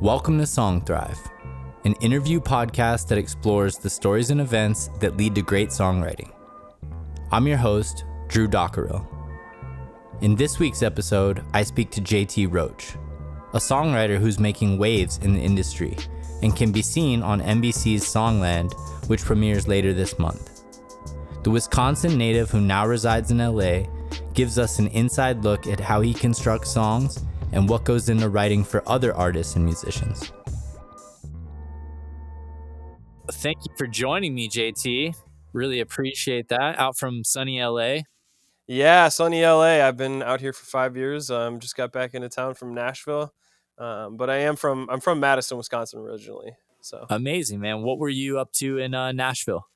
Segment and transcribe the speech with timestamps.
[0.00, 1.20] Welcome to Song Thrive,
[1.84, 6.32] an interview podcast that explores the stories and events that lead to great songwriting.
[7.30, 9.06] I'm your host, Drew Dockerill.
[10.22, 12.94] In this week's episode, I speak to JT Roach,
[13.52, 15.94] a songwriter who's making waves in the industry
[16.42, 18.72] and can be seen on NBC's Songland,
[19.06, 20.62] which premieres later this month.
[21.42, 23.82] The Wisconsin native who now resides in LA
[24.32, 27.22] gives us an inside look at how he constructs songs
[27.52, 30.32] and what goes into writing for other artists and musicians.
[33.32, 35.14] Thank you for joining me, JT.
[35.52, 36.78] Really appreciate that.
[36.78, 38.00] Out from sunny LA.
[38.66, 39.84] Yeah, sunny LA.
[39.84, 41.30] I've been out here for five years.
[41.30, 43.32] Um, just got back into town from Nashville,
[43.78, 46.52] um, but I am from I'm from Madison, Wisconsin originally.
[46.80, 47.82] So amazing, man.
[47.82, 49.66] What were you up to in uh, Nashville?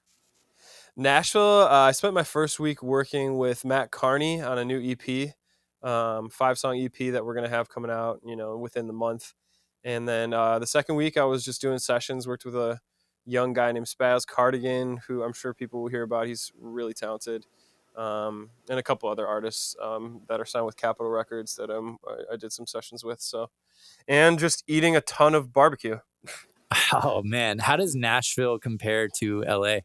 [0.96, 1.62] Nashville.
[1.62, 5.34] Uh, I spent my first week working with Matt Carney on a new EP
[5.84, 9.34] um, five song EP that we're gonna have coming out, you know, within the month.
[9.84, 12.26] And then uh, the second week, I was just doing sessions.
[12.26, 12.80] Worked with a
[13.26, 16.26] young guy named Spaz Cardigan, who I'm sure people will hear about.
[16.26, 17.46] He's really talented,
[17.96, 21.98] um, and a couple other artists um, that are signed with Capitol Records that um,
[22.08, 23.20] I, I did some sessions with.
[23.20, 23.50] So,
[24.08, 25.98] and just eating a ton of barbecue.
[26.92, 29.78] Oh man, how does Nashville compare to LA?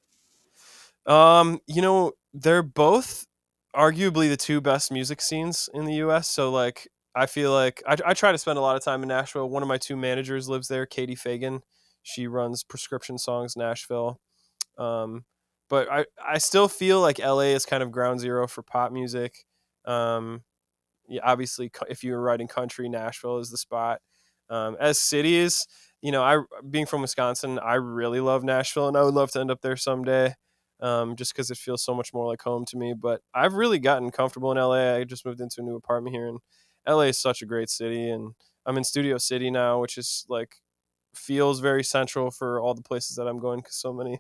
[1.05, 3.25] Um, you know, they're both
[3.75, 6.29] arguably the two best music scenes in the U.S.
[6.29, 9.09] So like I feel like I, I try to spend a lot of time in
[9.09, 9.49] Nashville.
[9.49, 11.61] One of my two managers lives there, Katie Fagan.
[12.03, 14.19] She runs Prescription Songs Nashville.
[14.77, 15.25] Um,
[15.69, 19.45] but I, I still feel like LA is kind of ground zero for pop music.
[19.85, 20.43] Um,
[21.07, 23.99] yeah, obviously, if you're writing country, Nashville is the spot.
[24.49, 25.67] Um, as cities,
[26.01, 29.39] you know, I being from Wisconsin, I really love Nashville, and I would love to
[29.39, 30.35] end up there someday
[30.81, 32.93] um, just because it feels so much more like home to me.
[32.93, 34.95] But I've really gotten comfortable in LA.
[34.95, 36.39] I just moved into a new apartment here, and
[36.87, 38.09] LA is such a great city.
[38.09, 38.33] And
[38.65, 40.55] I'm in Studio City now, which is like
[41.15, 44.19] feels very central for all the places that I'm going because so many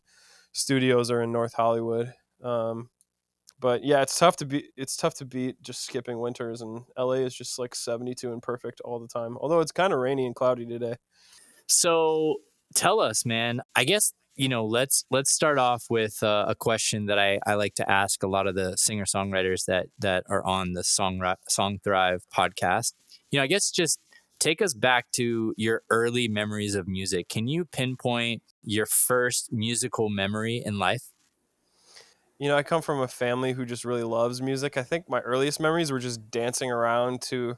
[0.51, 2.13] studios are in North Hollywood.
[2.43, 2.89] Um,
[3.59, 7.13] but yeah, it's tough to be It's tough to beat just skipping winters, and LA
[7.13, 9.37] is just like 72 and perfect all the time.
[9.37, 10.95] Although it's kind of rainy and cloudy today.
[11.67, 12.37] So
[12.75, 13.61] tell us, man.
[13.75, 17.55] I guess you know, let's let's start off with uh, a question that I, I
[17.55, 21.21] like to ask a lot of the singer songwriters that that are on the Song
[21.49, 22.93] Song Thrive podcast.
[23.31, 23.99] You know, I guess just
[24.39, 27.27] take us back to your early memories of music.
[27.27, 31.11] Can you pinpoint your first musical memory in life?
[32.37, 34.77] You know, I come from a family who just really loves music.
[34.77, 37.57] I think my earliest memories were just dancing around to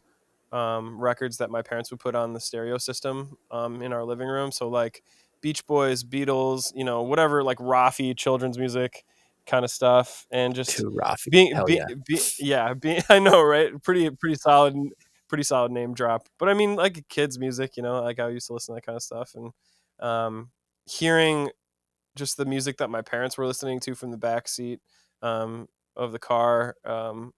[0.51, 4.27] um, records that my parents would put on the stereo system um, in our living
[4.27, 4.51] room.
[4.51, 5.03] So like
[5.41, 9.03] Beach Boys, Beatles, you know, whatever, like Raffi children's music
[9.45, 11.29] kind of stuff, and just Too Raffi.
[11.31, 13.71] being, be, yeah, be, yeah, being, I know, right?
[13.83, 14.75] Pretty, pretty solid,
[15.27, 16.27] pretty solid name drop.
[16.37, 18.85] But I mean, like kids' music, you know, like I used to listen to that
[18.85, 19.51] kind of stuff, and
[19.99, 20.51] um,
[20.85, 21.49] hearing
[22.15, 24.79] just the music that my parents were listening to from the back seat
[25.21, 26.75] um, of the car.
[26.85, 27.33] Um,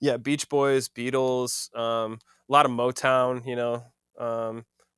[0.00, 3.84] yeah, Beach Boys, Beatles, um, a lot of Motown, you know.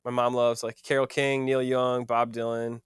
[0.05, 2.81] My mom loves like Carole King, Neil Young, Bob Dylan,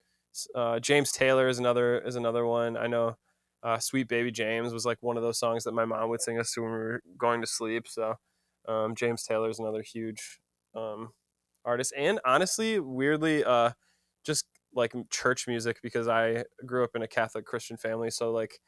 [0.55, 2.77] uh, James Taylor is another is another one.
[2.77, 3.17] I know
[3.63, 6.39] uh, "Sweet Baby James" was like one of those songs that my mom would sing
[6.39, 7.87] us to when we were going to sleep.
[7.89, 8.17] So
[8.67, 10.41] um, James Taylor is another huge
[10.75, 11.13] um,
[11.65, 13.73] artist, and honestly, weirdly, uh,
[14.25, 18.11] just like church music because I grew up in a Catholic Christian family.
[18.11, 18.59] So like,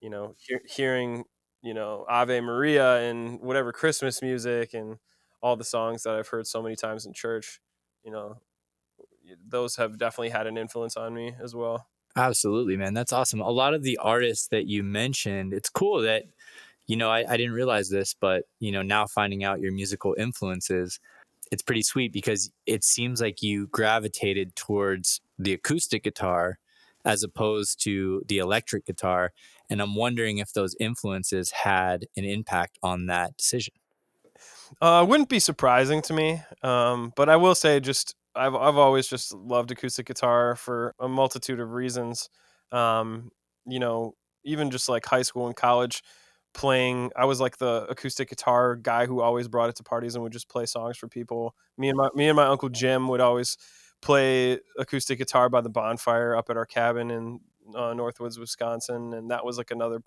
[0.00, 1.24] you know, he- hearing
[1.62, 4.98] you know Ave Maria and whatever Christmas music and
[5.42, 7.60] all the songs that I've heard so many times in church
[8.04, 8.38] you know,
[9.48, 11.88] those have definitely had an influence on me as well.
[12.16, 12.94] Absolutely, man.
[12.94, 13.40] That's awesome.
[13.40, 16.24] A lot of the artists that you mentioned, it's cool that,
[16.86, 20.14] you know, I, I didn't realize this, but, you know, now finding out your musical
[20.16, 21.00] influences,
[21.50, 26.58] it's pretty sweet because it seems like you gravitated towards the acoustic guitar
[27.04, 29.32] as opposed to the electric guitar.
[29.68, 33.74] And I'm wondering if those influences had an impact on that decision.
[34.80, 39.06] Uh, wouldn't be surprising to me, um, but I will say, just I've I've always
[39.06, 42.28] just loved acoustic guitar for a multitude of reasons.
[42.72, 43.30] Um,
[43.66, 46.02] you know, even just like high school and college,
[46.54, 47.10] playing.
[47.16, 50.32] I was like the acoustic guitar guy who always brought it to parties and would
[50.32, 51.54] just play songs for people.
[51.78, 53.56] Me and my me and my uncle Jim would always
[54.02, 57.40] play acoustic guitar by the bonfire up at our cabin in
[57.74, 60.00] uh, Northwoods, Wisconsin, and that was like another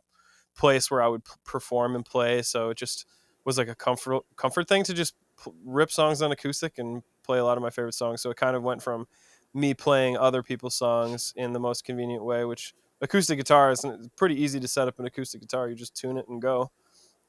[0.55, 2.41] place where I would p- perform and play.
[2.41, 3.05] So it just
[3.47, 5.15] was like a comfort comfort thing to just
[5.63, 8.21] rip songs on acoustic and play a lot of my favorite songs.
[8.21, 9.07] So it kind of went from
[9.53, 13.85] me playing other people's songs in the most convenient way, which acoustic guitar is
[14.17, 15.69] pretty easy to set up an acoustic guitar.
[15.69, 16.71] You just tune it and go.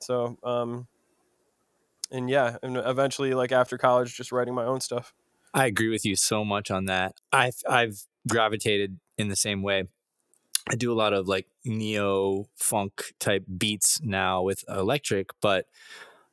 [0.01, 0.89] So, um,
[2.11, 5.15] and yeah, and eventually, like after college, just writing my own stuff.
[5.55, 7.15] I agree with you so much on that.
[7.33, 9.85] I've I've gravitated in the same way.
[10.69, 15.67] I do a lot of like neo funk type beats now with electric, but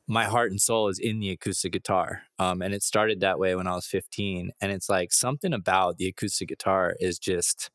[0.08, 2.22] my heart and soul is in the acoustic guitar.
[2.38, 4.50] Um, and it started that way when I was 15.
[4.60, 7.70] And it's like something about the acoustic guitar is just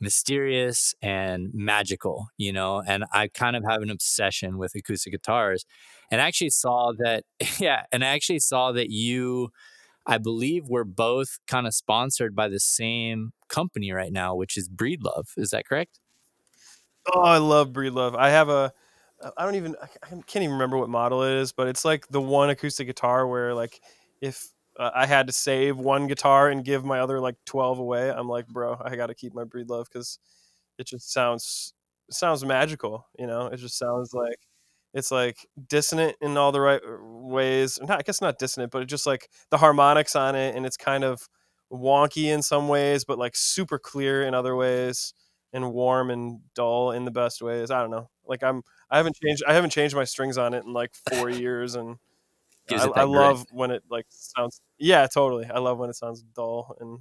[0.00, 2.82] mysterious and magical, you know.
[2.86, 5.64] And I kind of have an obsession with acoustic guitars.
[6.10, 7.24] And I actually saw that,
[7.58, 9.50] yeah, and I actually saw that you,
[10.06, 14.68] I believe, were both kind of sponsored by the same company right now, which is
[14.68, 15.26] Breedlove.
[15.36, 16.00] Is that correct?
[17.12, 18.16] Oh, I love Breedlove.
[18.16, 18.72] I have a
[19.36, 22.20] I don't even I can't even remember what model it is, but it's like the
[22.20, 23.80] one acoustic guitar where like
[24.20, 24.48] if
[24.78, 28.28] uh, I had to save one guitar and give my other like 12 away, I'm
[28.28, 30.18] like, bro, I got to keep my Breedlove cuz
[30.78, 31.74] it just sounds
[32.08, 33.46] it sounds magical, you know?
[33.46, 34.38] It just sounds like
[34.94, 37.78] it's like dissonant in all the right uh, ways.
[37.82, 41.04] Not, I guess not dissonant, but just like the harmonics on it and it's kind
[41.04, 41.28] of
[41.72, 45.14] wonky in some ways, but like super clear in other ways
[45.54, 47.70] and warm and dull in the best ways.
[47.70, 48.10] I don't know.
[48.26, 51.30] Like I'm I haven't changed I haven't changed my strings on it in like 4
[51.30, 51.96] years and
[52.70, 55.46] I, I love when it like sounds yeah, totally.
[55.46, 56.98] I love when it sounds dull and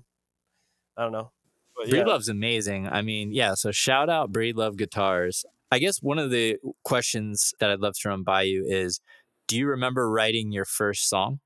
[0.96, 1.32] I don't know.
[1.76, 2.04] But, yeah.
[2.04, 2.88] Breedlove's amazing.
[2.88, 5.44] I mean, yeah, so shout out Breedlove guitars.
[5.72, 9.02] I guess one of the questions that I'd love to run by you is
[9.48, 11.40] do you remember writing your first song?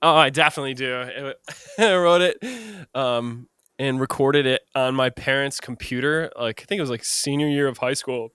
[0.00, 1.32] Oh, I definitely do.
[1.78, 2.42] I wrote it
[2.94, 6.30] um, and recorded it on my parents' computer.
[6.38, 8.30] Like I think it was like senior year of high school.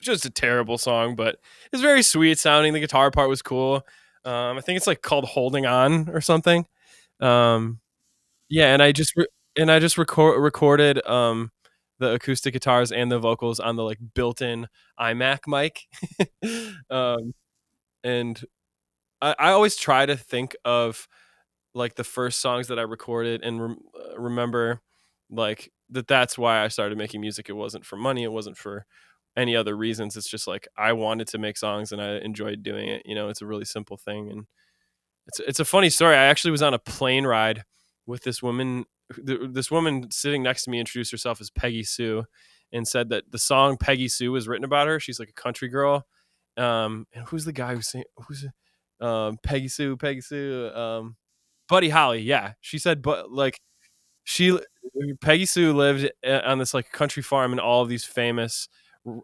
[0.00, 1.36] Just a terrible song, but
[1.72, 2.72] it's very sweet sounding.
[2.72, 3.86] The guitar part was cool.
[4.24, 6.66] Um, I think it's like called "Holding On" or something.
[7.20, 7.80] Um,
[8.48, 11.52] yeah, and I just re- and I just record recorded um,
[11.98, 14.66] the acoustic guitars and the vocals on the like built-in
[15.00, 15.86] iMac mic.
[16.90, 17.32] um,
[18.04, 18.44] and
[19.20, 21.06] I, I always try to think of
[21.74, 24.80] like the first songs that I recorded and re- uh, remember
[25.30, 27.48] like that that's why I started making music.
[27.48, 28.86] It wasn't for money, it wasn't for
[29.36, 30.16] any other reasons.
[30.16, 33.02] It's just like I wanted to make songs and I enjoyed doing it.
[33.06, 34.46] You know, it's a really simple thing and
[35.26, 36.16] it's it's a funny story.
[36.16, 37.64] I actually was on a plane ride
[38.06, 38.84] with this woman
[39.18, 42.24] this woman sitting next to me introduced herself as Peggy Sue
[42.72, 44.98] and said that the song Peggy Sue was written about her.
[44.98, 46.06] She's like a country girl.
[46.56, 48.46] Um, and who's the guy who's saying who's
[49.00, 51.16] um, Peggy Sue, Peggy Sue, um,
[51.68, 52.20] Buddy Holly.
[52.20, 53.60] Yeah, she said, but like
[54.24, 54.58] she,
[55.20, 58.68] Peggy Sue lived uh, on this like country farm, and all of these famous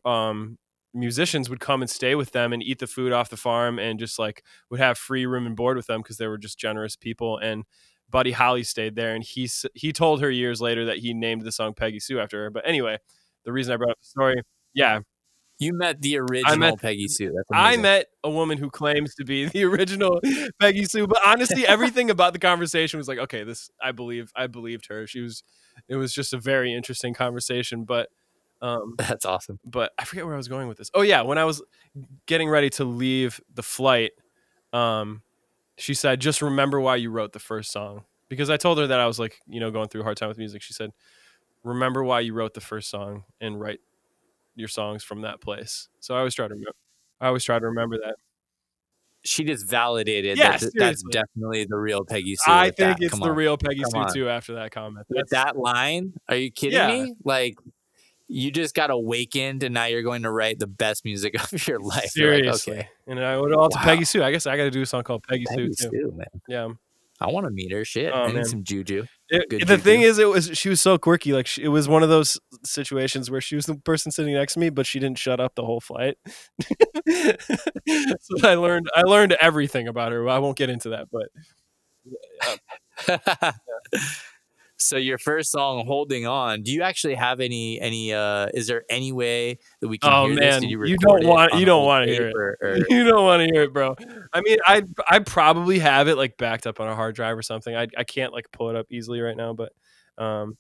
[0.05, 0.58] um,
[0.94, 3.99] musicians would come and stay with them and eat the food off the farm, and
[3.99, 6.96] just like would have free room and board with them because they were just generous
[6.96, 7.38] people.
[7.38, 7.64] And
[8.11, 11.52] Buddy Holly stayed there, and he he told her years later that he named the
[11.52, 12.50] song Peggy Sue after her.
[12.50, 12.99] But anyway,
[13.44, 14.43] the reason I brought up the story,
[14.75, 15.00] yeah,
[15.58, 17.37] you met the original met, Peggy Sue.
[17.52, 20.20] I met a woman who claims to be the original
[20.60, 24.46] Peggy Sue, but honestly, everything about the conversation was like, okay, this I believe I
[24.46, 25.06] believed her.
[25.06, 25.43] She was
[25.88, 28.08] it was just a very interesting conversation, but
[28.62, 29.58] um That's awesome.
[29.64, 30.90] But I forget where I was going with this.
[30.94, 31.62] Oh yeah, when I was
[32.26, 34.12] getting ready to leave the flight,
[34.72, 35.22] um
[35.76, 39.00] she said, "Just remember why you wrote the first song." Because I told her that
[39.00, 40.60] I was like, you know, going through a hard time with music.
[40.60, 40.90] She said,
[41.64, 43.81] "Remember why you wrote the first song and write
[44.58, 45.88] your songs from that place.
[46.00, 46.72] So I always try to remember.
[47.20, 48.16] I always try to remember that.
[49.25, 52.52] She just validated yeah, that that's definitely the real Peggy Sue.
[52.52, 52.96] I think that.
[53.00, 53.37] it's Come the on.
[53.37, 54.14] real Peggy Come Sue on.
[54.14, 54.28] too.
[54.28, 56.88] After that comment, that's, with that line, are you kidding yeah.
[56.88, 57.15] me?
[57.24, 57.56] Like
[58.29, 61.81] you just got awakened and now you're going to write the best music of your
[61.81, 62.10] life.
[62.10, 62.77] Seriously.
[62.77, 62.91] Like, okay.
[63.06, 63.69] And I would all wow.
[63.69, 64.22] to Peggy Sue.
[64.22, 66.12] I guess I got to do a song called Peggy, Peggy Sue, too.
[66.15, 66.27] man.
[66.46, 66.69] Yeah.
[67.20, 67.84] I want to meet her.
[67.84, 69.06] Shit, oh, I need some juju.
[69.29, 69.77] It, the juju.
[69.79, 71.32] thing is, it was she was so quirky.
[71.32, 74.55] Like she, it was one of those situations where she was the person sitting next
[74.55, 76.17] to me, but she didn't shut up the whole flight.
[76.60, 80.29] so I learned I learned everything about her.
[80.29, 81.29] I won't get into that, but.
[82.05, 83.19] yeah.
[83.32, 83.53] Uh,
[84.81, 88.13] So your first song, "Holding On," do you actually have any any?
[88.15, 90.13] uh Is there any way that we can?
[90.13, 92.35] Oh man, you, you, don't want you don't want to hear it.
[92.37, 93.97] Or, you don't want to hear it, bro.
[94.32, 97.43] I mean, I I probably have it like backed up on a hard drive or
[97.43, 97.75] something.
[97.75, 99.73] I I can't like pull it up easily right now, but
[100.17, 100.56] um.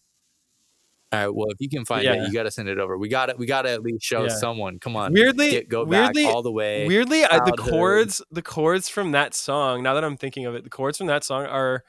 [1.10, 1.34] All right.
[1.34, 2.14] Well, if you can find yeah.
[2.14, 2.98] it, you got to send it over.
[2.98, 3.38] We got it.
[3.38, 4.28] We got to at least show yeah.
[4.28, 4.78] someone.
[4.78, 5.14] Come on.
[5.14, 6.86] Weirdly, Get, go weirdly, all the way.
[6.86, 9.82] Weirdly, I, the chords, the chords from that song.
[9.82, 11.82] Now that I'm thinking of it, the chords from that song are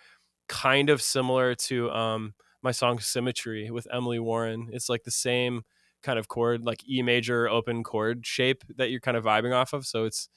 [0.50, 4.68] kind of similar to um, my song Symmetry with Emily Warren.
[4.74, 5.62] It's like the same
[6.04, 9.72] kind of chord, like E major open chord shape that you're kind of vibing off
[9.72, 9.86] of.
[9.86, 10.28] So it's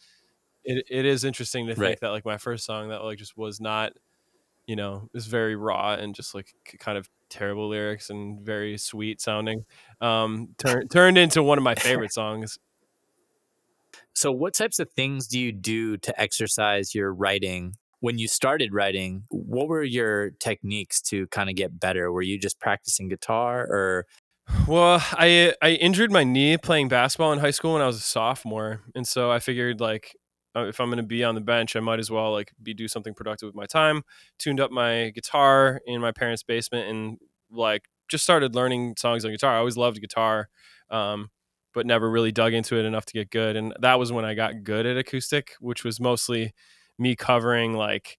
[0.64, 2.00] it, it is interesting to think right.
[2.00, 3.92] that like my first song that like just was not,
[4.66, 9.21] you know, is very raw and just like kind of terrible lyrics and very sweet
[9.21, 9.64] sounding.
[10.00, 12.59] Um, turned turned into one of my favorite songs.
[14.14, 18.75] So, what types of things do you do to exercise your writing when you started
[18.75, 22.11] writing, what were your techniques to kind of get better?
[22.11, 24.07] Were you just practicing guitar or
[24.67, 28.01] well, I I injured my knee playing basketball in high school when I was a
[28.01, 30.17] sophomore, and so I figured like
[30.57, 32.75] uh, if I'm going to be on the bench, I might as well like be
[32.75, 34.03] do something productive with my time.
[34.37, 37.19] Tuned up my guitar in my parents' basement and
[37.53, 39.55] like just started learning songs on guitar.
[39.55, 40.49] I always loved guitar,
[40.91, 41.31] um,
[41.73, 43.55] but never really dug into it enough to get good.
[43.55, 46.53] And that was when I got good at acoustic, which was mostly
[47.03, 48.19] me covering like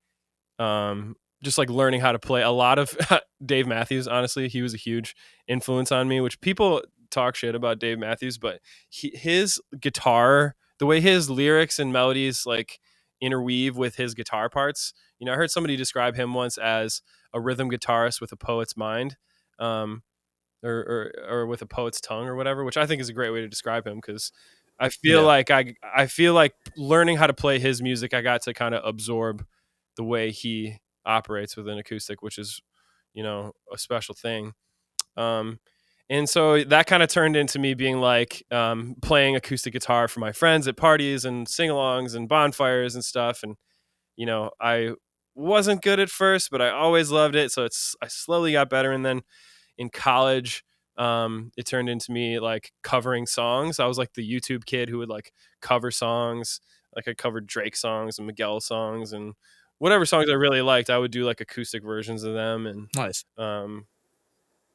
[0.60, 2.96] um, just like learning how to play a lot of
[3.46, 4.08] Dave Matthews.
[4.08, 5.16] Honestly, he was a huge
[5.48, 6.22] influence on me.
[6.22, 8.60] Which people talk shit about Dave Matthews, but
[8.90, 12.80] he, his guitar, the way his lyrics and melodies like
[13.22, 14.94] interweave with his guitar parts.
[15.20, 17.02] You know, I heard somebody describe him once as
[17.34, 19.16] a rhythm guitarist with a poet's mind,
[19.60, 20.04] um,
[20.62, 23.32] or, or or with a poet's tongue or whatever, which I think is a great
[23.32, 24.32] way to describe him because
[24.80, 25.28] I feel yeah.
[25.28, 28.76] like I I feel like learning how to play his music, I got to kind
[28.76, 29.46] of absorb
[29.96, 32.62] the way he operates with an acoustic, which is,
[33.14, 34.54] you know, a special thing.
[35.16, 35.60] Um,
[36.10, 40.20] and so that kind of turned into me being like um, playing acoustic guitar for
[40.20, 43.42] my friends at parties and sing-alongs and bonfires and stuff.
[43.44, 43.56] And
[44.16, 44.92] you know, I
[45.36, 47.52] wasn't good at first, but I always loved it.
[47.52, 48.92] So it's I slowly got better.
[48.92, 49.22] And then
[49.78, 50.64] in college,
[50.98, 53.80] um, it turned into me like covering songs.
[53.80, 56.60] I was like the YouTube kid who would like cover songs.
[56.96, 59.34] Like I covered Drake songs and Miguel songs and
[59.80, 62.68] whatever songs I really liked, I would do like acoustic versions of them.
[62.68, 63.26] And nice.
[63.38, 63.88] Um,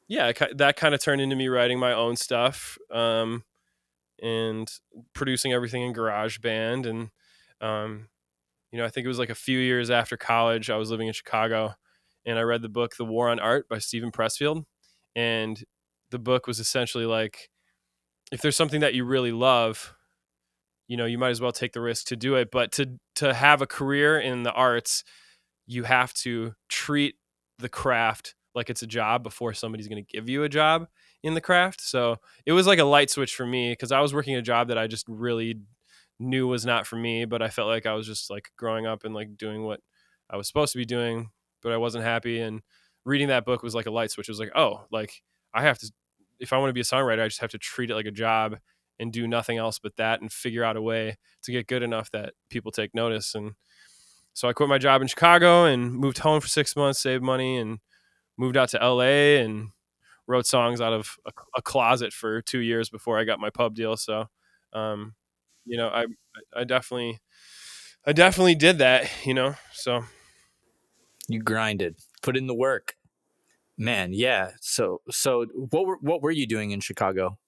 [0.07, 3.43] yeah, that kind of turned into me writing my own stuff um,
[4.21, 4.69] and
[5.13, 6.85] producing everything in GarageBand.
[6.85, 7.09] And,
[7.61, 8.09] um,
[8.71, 11.07] you know, I think it was like a few years after college, I was living
[11.07, 11.75] in Chicago
[12.25, 14.65] and I read the book, The War of Art by Steven Pressfield.
[15.15, 15.63] And
[16.11, 17.49] the book was essentially like,
[18.31, 19.93] if there's something that you really love,
[20.87, 22.49] you know you might as well take the risk to do it.
[22.51, 25.03] But to to have a career in the arts
[25.69, 27.15] you have to treat
[27.59, 30.87] the craft like it's a job before somebody's going to give you a job
[31.21, 31.79] in the craft.
[31.79, 34.69] So it was like a light switch for me because i was working a job
[34.69, 35.59] that i just really
[36.19, 39.05] knew was not for me but i felt like i was just like growing up
[39.05, 39.79] and like doing what
[40.29, 41.29] i was supposed to be doing
[41.61, 42.39] but i wasn't happy.
[42.41, 42.61] And
[43.05, 44.27] reading that book was like a light switch.
[44.27, 45.21] It was like oh like
[45.53, 45.91] i have to
[46.39, 48.11] if i want to be a songwriter i just have to treat it like a
[48.11, 48.57] job
[48.99, 52.11] and do nothing else but that and figure out a way to get good enough
[52.11, 53.33] that people take notice.
[53.33, 53.53] And
[54.33, 57.57] so I quit my job in Chicago and moved home for six months, saved money,
[57.57, 57.79] and
[58.37, 59.69] moved out to LA and
[60.27, 63.73] wrote songs out of a, a closet for two years before I got my pub
[63.73, 63.95] deal.
[63.97, 64.25] So,
[64.73, 65.15] um,
[65.65, 66.05] you know, I
[66.55, 67.19] I definitely
[68.05, 69.09] I definitely did that.
[69.25, 70.03] You know, so
[71.27, 72.95] you grinded, put in the work.
[73.79, 74.51] Man, yeah.
[74.59, 77.39] So so what were what were you doing in Chicago?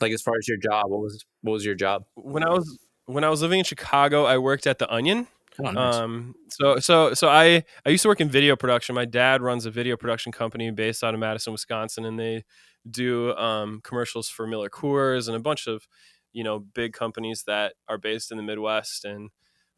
[0.00, 2.04] Like as far as your job, what was what was your job?
[2.14, 5.28] When I was when I was living in Chicago, I worked at the Onion.
[5.58, 5.94] Oh, nice.
[5.94, 8.94] Um, so so so I I used to work in video production.
[8.94, 12.44] My dad runs a video production company based out of Madison, Wisconsin, and they
[12.90, 15.86] do um, commercials for Miller Coors and a bunch of
[16.32, 19.04] you know big companies that are based in the Midwest.
[19.04, 19.28] And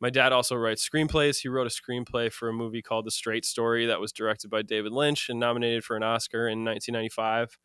[0.02, 1.42] my dad also writes screenplays.
[1.42, 4.62] He wrote a screenplay for a movie called The Straight Story that was directed by
[4.62, 7.56] David Lynch and nominated for an Oscar in 1995.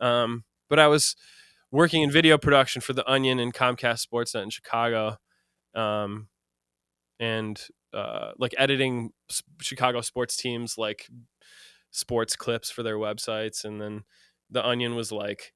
[0.00, 1.14] Um, but I was
[1.70, 5.18] working in video production for the Onion and Comcast Sportsnet in Chicago,
[5.74, 6.28] um,
[7.20, 9.10] and uh, like editing
[9.60, 11.10] Chicago sports teams like
[11.90, 14.04] sports clips for their websites, and then
[14.50, 15.52] the Onion was like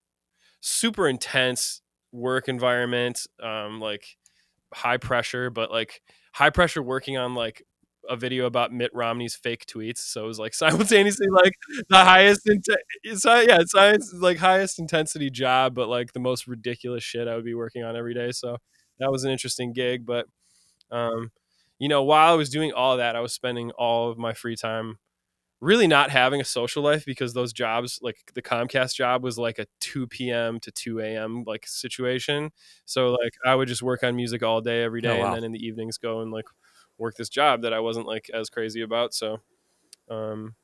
[0.61, 1.81] super intense
[2.13, 4.19] work environment, um, like
[4.75, 7.63] high pressure, but like high pressure working on like
[8.09, 9.99] a video about Mitt Romney's fake tweets.
[9.99, 11.53] So it was like simultaneously like
[11.89, 12.63] the highest, in-
[13.05, 17.55] yeah, science like highest intensity job, but like the most ridiculous shit I would be
[17.55, 18.33] working on every day.
[18.33, 18.59] So
[18.99, 20.07] that was an interesting gig.
[20.07, 20.27] But,
[20.91, 21.31] um,
[21.79, 24.57] you know, while I was doing all that, I was spending all of my free
[24.57, 24.99] time
[25.61, 29.59] really not having a social life because those jobs, like the Comcast job, was like
[29.59, 30.61] a 2 p.m.
[30.61, 31.45] to 2 a.m.
[31.47, 32.51] like situation.
[32.85, 35.27] So like I would just work on music all day every oh, oh, wow.
[35.27, 36.47] and then in the evenings go and like
[36.99, 39.15] work this job that I wasn't like as crazy about.
[39.15, 39.41] So,
[40.11, 40.55] um,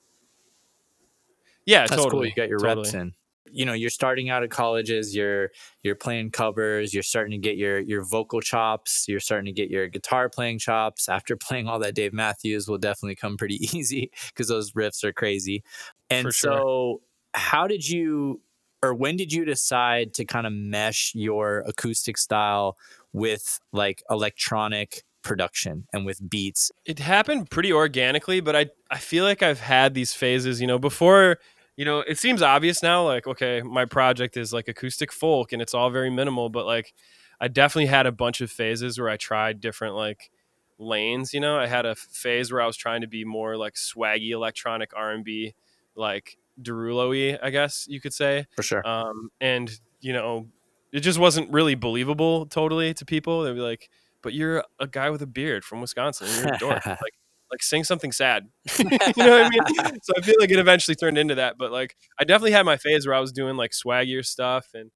[1.65, 2.11] yeah, That's totally.
[2.11, 2.27] Cool.
[2.27, 2.85] You got your totally.
[2.85, 3.15] reps in.
[3.51, 5.15] You know, you're starting out at colleges.
[5.15, 5.51] You're
[5.83, 6.95] you're playing covers.
[6.95, 9.07] You're starting to get your your vocal chops.
[9.09, 11.09] You're starting to get your guitar playing chops.
[11.09, 15.13] After playing all that Dave Matthews, will definitely come pretty easy because those riffs are
[15.13, 15.63] crazy.
[16.09, 17.03] And For so,
[17.35, 18.41] how did you,
[18.83, 22.77] or when did you decide to kind of mesh your acoustic style
[23.13, 26.71] with like electronic production and with beats.
[26.85, 30.79] It happened pretty organically, but I I feel like I've had these phases, you know,
[30.79, 31.39] before
[31.77, 35.63] you know, it seems obvious now like okay, my project is like acoustic folk and
[35.63, 36.93] it's all very minimal, but like
[37.41, 40.31] I definitely had a bunch of phases where I tried different like
[40.79, 41.33] lanes.
[41.33, 44.31] You know, I had a phase where I was trying to be more like swaggy
[44.31, 45.55] electronic R and B,
[45.97, 48.47] like Derulo-y, I guess you could say.
[48.57, 48.87] For sure.
[48.87, 50.49] Um, and you know,
[50.93, 53.43] it just wasn't really believable totally to people.
[53.43, 53.89] They'd be like,
[54.21, 56.29] "But you're a guy with a beard from Wisconsin.
[56.37, 56.87] You're a dork.
[56.87, 57.15] like,
[57.53, 60.01] like sing something sad." you know what I mean?
[60.03, 61.57] So I feel like it eventually turned into that.
[61.59, 64.91] But like, I definitely had my phase where I was doing like swaggier stuff, and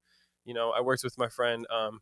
[0.45, 1.65] you know, I worked with my friend.
[1.69, 2.01] Um,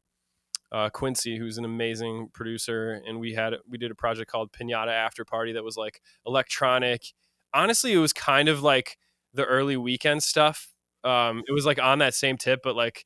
[0.71, 4.91] uh, Quincy, who's an amazing producer, and we had we did a project called Pinata
[4.91, 7.13] After Party that was like electronic.
[7.53, 8.97] Honestly, it was kind of like
[9.33, 10.74] the early Weeknd stuff.
[11.03, 13.05] Um, it was like on that same tip, but like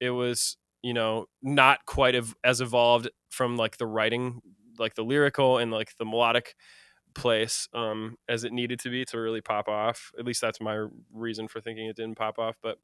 [0.00, 2.14] it was you know not quite
[2.44, 4.40] as evolved from like the writing,
[4.78, 6.54] like the lyrical and like the melodic
[7.14, 10.12] place um, as it needed to be to really pop off.
[10.18, 12.78] At least that's my reason for thinking it didn't pop off, but.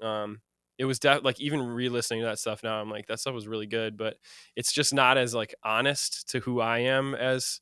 [0.00, 0.40] Um,
[0.78, 3.48] it was de- like even re-listening to that stuff now i'm like that stuff was
[3.48, 4.16] really good but
[4.56, 7.60] it's just not as like honest to who i am as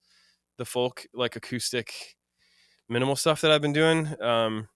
[0.58, 2.16] the folk like acoustic
[2.88, 4.68] minimal stuff that i've been doing um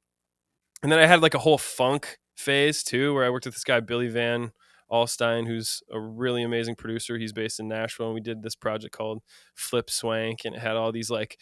[0.83, 3.65] and then i had like a whole funk phase too where i worked with this
[3.65, 4.53] guy billy van
[4.91, 7.19] Alstein, who's a really amazing producer.
[7.19, 9.23] He's based in Nashville, and we did this project called
[9.55, 11.39] Flip Swank, and it had all these like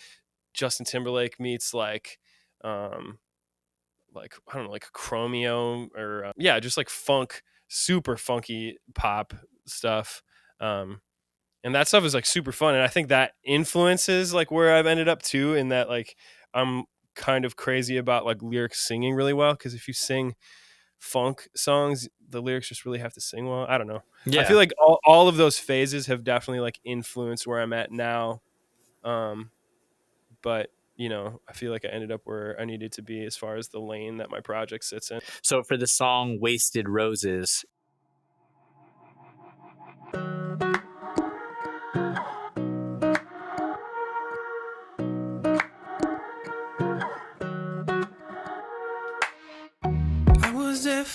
[0.55, 2.19] Justin Timberlake meets like
[2.63, 3.19] um,
[4.15, 9.35] like I don't know, like Chromeo or uh, yeah, just like funk, super funky pop
[9.67, 10.23] stuff.
[10.61, 11.01] Um,
[11.65, 14.87] and that stuff is like super fun, and I think that influences like where I've
[14.87, 15.55] ended up too.
[15.55, 16.17] In that like
[16.55, 20.35] I'm kind of crazy about like lyrics singing really well because if you sing
[20.99, 23.67] funk songs, the lyrics just really have to sing well.
[23.69, 24.03] I don't know.
[24.27, 24.43] Yeah.
[24.43, 27.91] I feel like all, all of those phases have definitely like influenced where I'm at
[27.91, 28.43] now.
[29.05, 29.51] Um,
[30.43, 33.37] but you know, I feel like I ended up where I needed to be as
[33.37, 35.21] far as the lane that my project sits in.
[35.43, 37.65] So for the song Wasted Roses,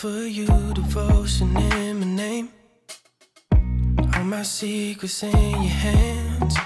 [0.04, 2.50] for you, devotion in my name.
[4.14, 6.58] All my secrets in your hands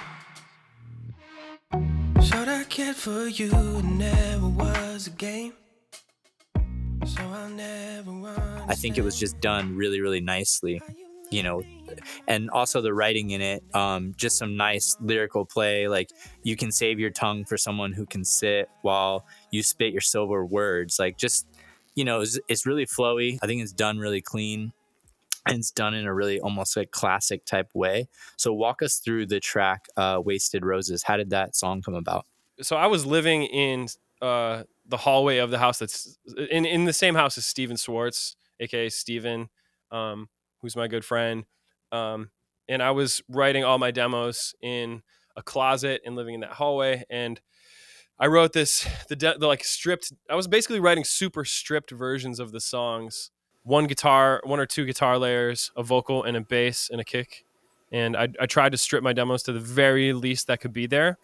[2.68, 3.50] cared for you,
[3.84, 5.54] never was a game.
[7.06, 8.36] So I'll never
[8.68, 10.82] I think it was just done really, really nicely,
[11.30, 11.64] you know,
[12.28, 15.88] and also the writing in it, um, just some nice lyrical play.
[15.88, 16.10] Like
[16.44, 20.44] you can save your tongue for someone who can sit while you spit your silver
[20.44, 20.98] words.
[21.00, 21.48] Like just,
[21.98, 23.40] you know, it's, it's really flowy.
[23.42, 24.72] I think it's done really clean
[25.48, 28.08] and it's done in a really almost like classic type way.
[28.38, 32.26] So walk us through the track uh, "Wasted Roses." How did that song come about?
[32.62, 33.88] so I was living in
[34.22, 36.18] uh, the hallway of the house that's
[36.50, 39.50] in in the same house as Stephen Swartz, aka Stephen,
[39.92, 40.30] um,
[40.62, 41.46] who's my good friend.
[41.92, 42.30] Um,
[42.70, 45.02] and I was writing all my demos in
[45.36, 47.06] a closet and living in that hallway.
[47.10, 47.40] And
[48.20, 50.14] I wrote this the, de- the like stripped.
[50.30, 53.32] I was basically writing super stripped versions of the songs.
[53.64, 57.46] One guitar, one or two guitar layers, a vocal and a bass and a kick.
[57.92, 60.88] And I, I tried to strip my demos to the very least that could be
[60.88, 61.18] there.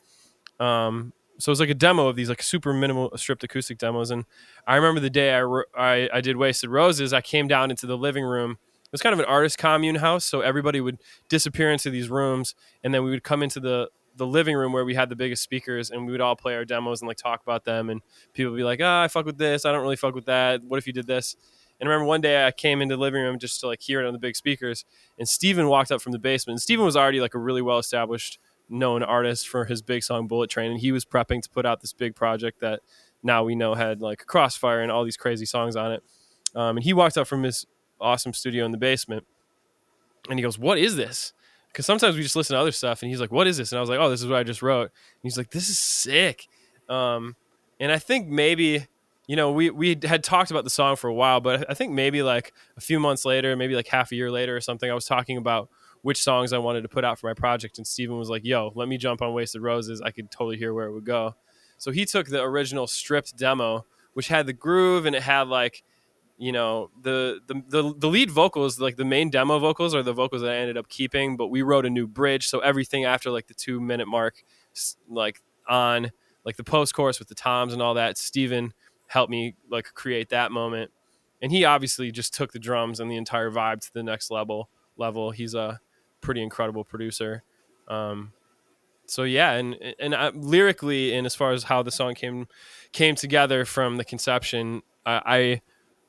[0.59, 4.11] Um, so it was like a demo of these like super minimal stripped acoustic demos
[4.11, 4.25] and
[4.67, 7.97] i remember the day I, I, I did wasted roses i came down into the
[7.97, 11.89] living room it was kind of an artist commune house so everybody would disappear into
[11.89, 15.09] these rooms and then we would come into the the living room where we had
[15.09, 17.89] the biggest speakers and we would all play our demos and like talk about them
[17.89, 18.01] and
[18.33, 20.25] people would be like ah oh, i fuck with this i don't really fuck with
[20.25, 21.35] that what if you did this
[21.79, 24.01] and I remember one day I came into the living room just to like hear
[24.01, 24.85] it on the big speakers,
[25.17, 26.55] and Stephen walked up from the basement.
[26.55, 30.27] And Stephen was already like a really well established known artist for his big song
[30.27, 32.81] Bullet Train, and he was prepping to put out this big project that
[33.21, 36.03] now we know had like Crossfire and all these crazy songs on it.
[36.55, 37.65] Um, and he walked up from his
[37.99, 39.25] awesome studio in the basement,
[40.29, 41.33] and he goes, "What is this?"
[41.73, 43.79] Because sometimes we just listen to other stuff, and he's like, "What is this?" And
[43.79, 45.79] I was like, "Oh, this is what I just wrote." And he's like, "This is
[45.79, 46.47] sick."
[46.87, 47.35] Um,
[47.79, 48.85] and I think maybe
[49.27, 51.91] you know we we had talked about the song for a while, but I think
[51.91, 54.93] maybe like a few months later, maybe like half a year later or something, I
[54.93, 55.69] was talking about
[56.03, 57.77] which songs I wanted to put out for my project.
[57.77, 60.01] And Stephen was like, yo, let me jump on Wasted Roses.
[60.01, 61.35] I could totally hear where it would go.
[61.77, 65.81] So he took the original stripped demo, which had the groove and it had like,
[66.37, 70.13] you know, the, the, the, the lead vocals, like the main demo vocals are the
[70.13, 72.47] vocals that I ended up keeping, but we wrote a new bridge.
[72.47, 74.43] So everything after like the two minute mark,
[75.07, 76.11] like on
[76.45, 78.73] like the post chorus with the toms and all that, Stephen
[79.07, 80.91] helped me like create that moment.
[81.41, 84.69] And he obviously just took the drums and the entire vibe to the next level
[84.97, 85.31] level.
[85.31, 85.79] He's a,
[86.23, 87.43] pretty incredible producer.
[87.87, 88.33] Um,
[89.05, 92.47] so yeah, and and I, lyrically, and as far as how the song came
[92.93, 95.61] came together from the conception, I, I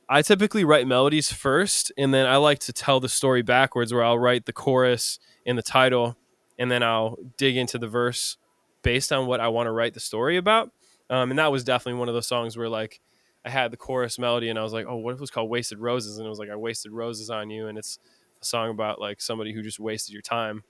[0.08, 4.04] I typically write melodies first, and then I like to tell the story backwards, where
[4.04, 6.16] I'll write the chorus and the title,
[6.58, 8.36] and then I'll dig into the verse
[8.82, 10.70] based on what I want to write the story about.
[11.10, 13.00] Um, and that was definitely one of those songs where like
[13.44, 15.50] I had the chorus melody and I was like, oh, what if it was called
[15.50, 16.18] Wasted Roses?
[16.18, 17.66] And it was like, I wasted roses on you.
[17.66, 17.98] And it's
[18.40, 20.64] a song about like somebody who just wasted your time.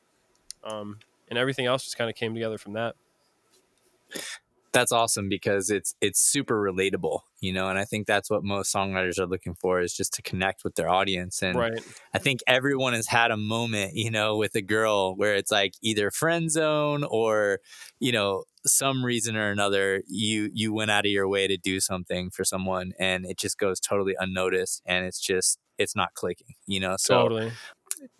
[0.64, 2.96] Um, and everything else just kind of came together from that
[4.74, 8.74] that's awesome because it's it's super relatable you know and i think that's what most
[8.74, 11.80] songwriters are looking for is just to connect with their audience and right.
[12.12, 15.74] i think everyone has had a moment you know with a girl where it's like
[15.80, 17.60] either friend zone or
[18.00, 21.78] you know some reason or another you you went out of your way to do
[21.78, 26.54] something for someone and it just goes totally unnoticed and it's just it's not clicking
[26.66, 27.52] you know so totally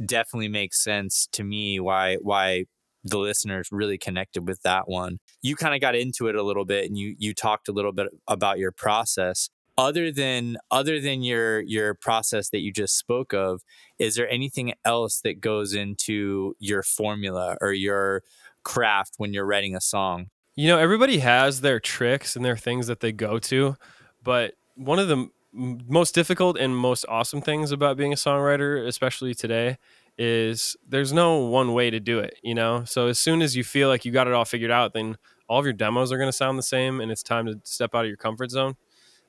[0.07, 2.65] definitely makes sense to me why why
[3.05, 5.19] the listeners really connected with that one.
[5.43, 7.93] You kind of got into it a little bit and you you talked a little
[7.93, 9.51] bit about your process.
[9.77, 13.63] Other than other than your your process that you just spoke of,
[13.99, 18.23] is there anything else that goes into your formula or your
[18.63, 20.29] craft when you're writing a song?
[20.57, 23.77] You know, everybody has their tricks and their things that they go to,
[24.23, 29.35] but one of the most difficult and most awesome things about being a songwriter, especially
[29.35, 29.79] today,
[30.17, 32.85] is there's no one way to do it, you know?
[32.85, 35.17] So as soon as you feel like you got it all figured out, then
[35.49, 37.95] all of your demos are going to sound the same and it's time to step
[37.95, 38.77] out of your comfort zone.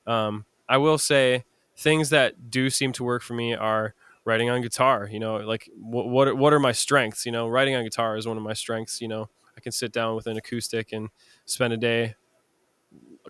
[0.06, 1.44] Um, I will say
[1.76, 3.94] things that do seem to work for me are
[4.24, 7.26] writing on guitar, you know, like what, what, what are my strengths?
[7.26, 9.92] You know, writing on guitar is one of my strengths, you know, I can sit
[9.92, 11.08] down with an acoustic and
[11.44, 12.14] spend a day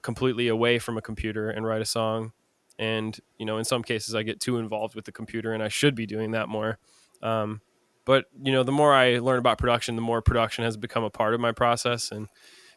[0.02, 2.32] completely away from a computer and write a song.
[2.78, 5.68] And, you know, in some cases I get too involved with the computer and I
[5.68, 6.78] should be doing that more.
[7.22, 7.61] Um,
[8.05, 11.11] but you know, the more I learn about production, the more production has become a
[11.11, 12.29] part of my process, and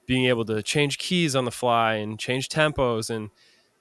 [0.06, 3.30] being able to change keys on the fly and change tempos, and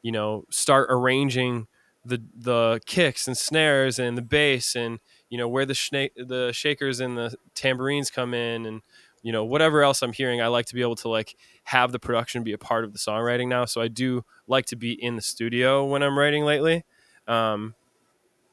[0.02, 1.66] you know, start arranging
[2.04, 4.98] the the kicks and snares and the bass, and
[5.30, 8.82] you know where the the shakers and the tambourines come in, and
[9.22, 11.98] you know whatever else I'm hearing, I like to be able to like have the
[11.98, 13.64] production be a part of the songwriting now.
[13.64, 16.84] So I do like to be in the studio when I'm writing lately.
[17.26, 17.74] Um,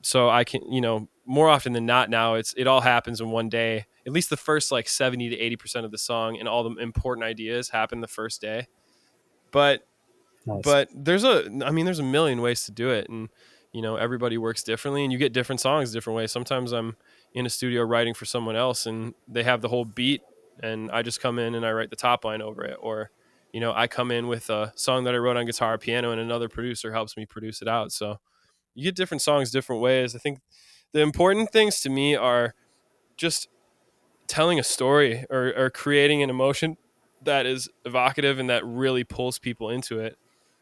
[0.01, 3.31] so I can, you know, more often than not now it's it all happens in
[3.31, 3.85] one day.
[4.05, 6.75] At least the first like 70 to 80 percent of the song and all the
[6.81, 8.67] important ideas happen the first day.
[9.51, 9.87] But
[10.45, 10.61] nice.
[10.63, 13.09] but there's a i mean there's a million ways to do it.
[13.09, 13.29] And
[13.71, 16.31] you know everybody works differently and you get different songs different ways.
[16.31, 16.95] Sometimes i'm
[17.33, 20.21] in a studio writing for someone else and they have the whole beat
[20.63, 22.77] and i just come in and i write the top line over it.
[22.79, 23.09] Or
[23.51, 26.11] you know i come in with a song that i wrote on guitar or piano
[26.11, 27.91] and another producer helps me produce it out.
[27.91, 28.19] So
[28.75, 30.15] you get different songs different ways.
[30.15, 30.39] I think
[30.95, 32.55] the important things to me are
[33.17, 33.49] just
[34.27, 36.77] telling a story or, or creating an emotion
[37.21, 40.17] that is evocative and that really pulls people into it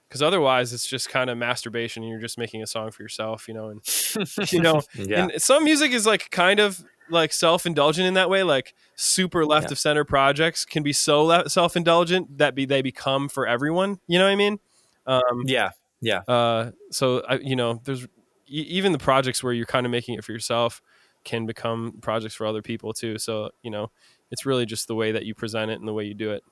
[0.07, 3.47] because otherwise it's just kind of masturbation and you're just making a song for yourself
[3.47, 5.27] you know and you know yeah.
[5.29, 9.67] and some music is like kind of like self-indulgent in that way like super left
[9.67, 9.73] yeah.
[9.73, 14.25] of center projects can be so self-indulgent that be they become for everyone you know
[14.25, 14.57] what i mean
[15.05, 15.69] um, yeah
[16.01, 18.07] yeah uh, so I, you know there's
[18.47, 20.81] even the projects where you're kind of making it for yourself
[21.23, 23.17] can become projects for other people too.
[23.17, 23.91] So, you know,
[24.31, 26.43] it's really just the way that you present it and the way you do it.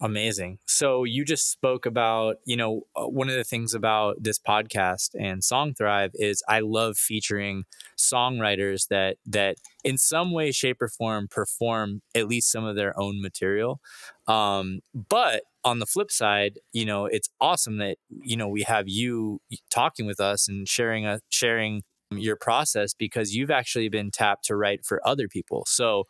[0.00, 0.58] Amazing.
[0.66, 5.10] So you just spoke about, you know, uh, one of the things about this podcast
[5.18, 7.64] and Song Thrive is I love featuring
[7.96, 12.98] songwriters that that in some way, shape, or form perform at least some of their
[12.98, 13.80] own material.
[14.26, 18.88] Um, but on the flip side, you know, it's awesome that you know we have
[18.88, 24.44] you talking with us and sharing a sharing your process because you've actually been tapped
[24.46, 25.64] to write for other people.
[25.66, 26.04] So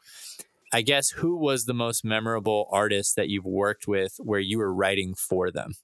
[0.72, 4.74] I guess who was the most memorable artist that you've worked with where you were
[4.74, 5.74] writing for them?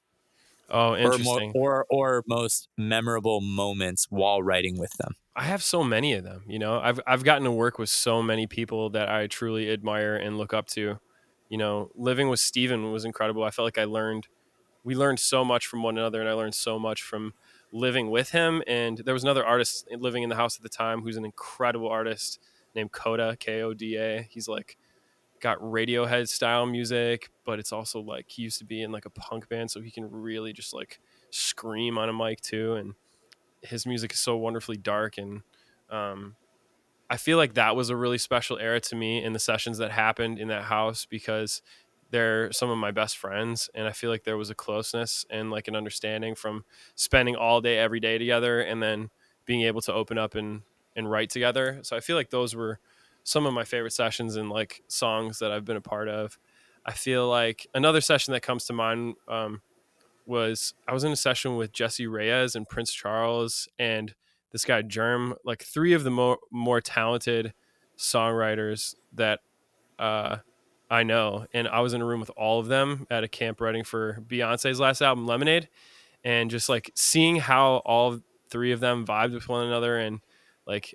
[0.68, 1.52] Oh, interesting.
[1.54, 5.14] Or, or, or most memorable moments while writing with them.
[5.34, 6.42] I have so many of them.
[6.46, 10.16] You know, I've I've gotten to work with so many people that I truly admire
[10.16, 10.98] and look up to.
[11.50, 13.44] You know, living with Stephen was incredible.
[13.44, 14.28] I felt like I learned
[14.82, 17.34] we learned so much from one another and I learned so much from
[17.70, 21.02] living with him and there was another artist living in the house at the time
[21.02, 22.40] who's an incredible artist
[22.74, 24.22] named Koda, K O D A.
[24.22, 24.78] He's like
[25.40, 29.10] got Radiohead style music, but it's also like he used to be in like a
[29.10, 32.74] punk band, so he can really just like scream on a mic too.
[32.74, 32.94] And
[33.62, 35.42] his music is so wonderfully dark, and
[35.90, 36.36] um,
[37.10, 39.90] I feel like that was a really special era to me in the sessions that
[39.90, 41.60] happened in that house because
[42.10, 45.52] they're some of my best friends and i feel like there was a closeness and
[45.52, 46.64] like an understanding from
[46.96, 49.10] spending all day every day together and then
[49.44, 50.62] being able to open up and
[50.96, 52.80] and write together so i feel like those were
[53.24, 56.38] some of my favorite sessions and like songs that I've been a part of.
[56.84, 59.62] I feel like another session that comes to mind um,
[60.26, 64.14] was I was in a session with Jessie Reyez and Prince Charlez and
[64.52, 67.54] this guy Germ, like three of the more more talented
[67.96, 69.40] songwriters that
[69.98, 70.38] uh,
[70.90, 73.60] I know, and I was in a room with all of them at a camp
[73.60, 75.68] writing for Beyonce's last album, Lemonade,
[76.24, 80.20] and just like seeing how all three of them vibed with one another and
[80.66, 80.94] like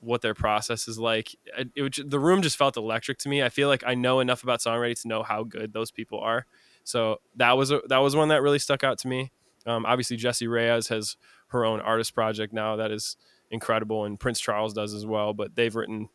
[0.00, 1.34] what their process is like.
[1.56, 3.42] It, it, the room just felt electric to me.
[3.42, 6.46] I feel like I know enough about songwriting to know how good those people are.
[6.84, 9.32] So that was a, that was one that really stuck out to me.
[9.66, 11.16] Um, obviously, Jessie Reyez has
[11.48, 13.16] her own artist project now that is
[13.50, 15.32] incredible, and Prince Charlez does as well.
[15.34, 16.08] But they've written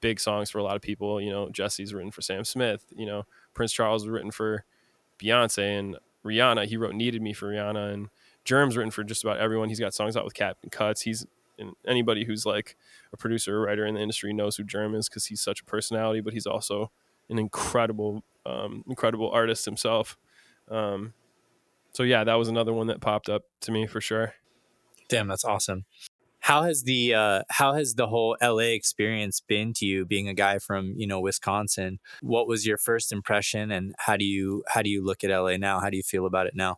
[0.00, 1.20] big songs for a lot of people.
[1.20, 2.84] You know, Jessie's written for Sam Smith.
[2.94, 4.64] You know, Prince Charlez was written for
[5.22, 6.66] Beyonce and Rihanna.
[6.66, 8.08] He wrote "Needed Me" for Rihanna, and
[8.44, 9.68] Germ's written for just about everyone.
[9.68, 11.02] He's got songs out with Captain Cuts.
[11.02, 11.26] He's
[11.58, 12.76] and anybody who's like
[13.12, 15.64] a producer or writer in the industry knows who Germ is because he's such a
[15.64, 16.90] personality, but he's also
[17.28, 20.16] an incredible, um, incredible artist himself.
[20.70, 21.14] Um,
[21.92, 24.34] so yeah, that was another one that popped up to me for sure.
[25.08, 25.84] Damn, that's awesome.
[26.40, 30.34] How has the uh, how has the whole LA experience been to you, being a
[30.34, 31.98] guy from you know Wisconsin?
[32.22, 35.56] What was your first impression, and how do you how do you look at LA
[35.56, 35.80] now?
[35.80, 36.76] How do you feel about it now?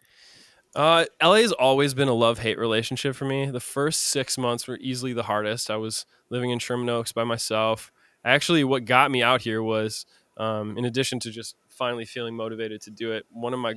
[0.74, 3.50] Uh, LA has always been a love hate relationship for me.
[3.50, 5.70] The first six months were easily the hardest.
[5.70, 7.92] I was living in Sherman Oaks by myself.
[8.24, 12.80] Actually, what got me out here was, um, in addition to just finally feeling motivated
[12.82, 13.74] to do it, one of my